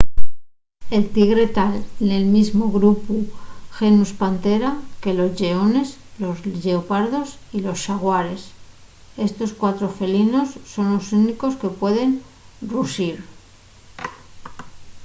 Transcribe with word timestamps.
el 0.95 1.03
tigre 1.15 1.45
ta 1.57 1.67
nel 2.09 2.23
mesmu 2.35 2.65
grupu 2.77 3.15
genus 3.79 4.11
panthera 4.21 4.71
que 5.01 5.11
los 5.19 5.31
lleones 5.41 5.87
los 6.23 6.37
lleopardos 6.63 7.29
y 7.55 7.57
los 7.65 7.79
xaguares. 7.85 8.41
estos 9.27 9.51
cuatro 9.61 9.87
felinos 9.99 10.49
son 10.73 10.85
los 10.95 11.05
únicos 11.21 11.53
que 11.61 11.69
pueden 11.81 12.09
ruxir 12.71 13.17